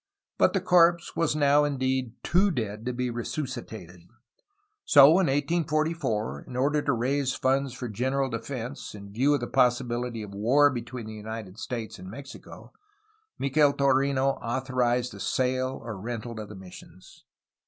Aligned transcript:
But 0.39 0.53
the 0.53 0.61
corpse 0.61 1.15
was 1.15 1.35
now 1.35 1.63
indeed 1.63 2.15
^^too 2.23 2.49
dead'' 2.55 2.85
to 2.85 2.91
be 2.91 3.11
resuscitated. 3.11 4.01
So 4.83 5.09
in 5.09 5.27
1844 5.27 6.45
(in 6.47 6.55
order 6.55 6.81
to 6.81 6.91
raise 6.91 7.35
funds 7.35 7.73
for 7.73 7.87
general 7.87 8.27
defence, 8.27 8.95
in 8.95 9.11
view 9.13 9.35
of 9.35 9.41
the 9.41 9.45
possibility 9.45 10.23
of 10.23 10.33
war 10.33 10.71
between 10.71 11.05
the 11.05 11.13
United 11.13 11.59
States 11.59 11.99
and 11.99 12.09
Mexico) 12.09 12.73
Micheltorena 13.39 14.37
au 14.41 14.61
thorized 14.61 15.11
the 15.11 15.19
sale 15.19 15.79
or 15.83 15.95
rental 15.99 16.39
of 16.39 16.49
the 16.49 16.55
missions. 16.55 17.23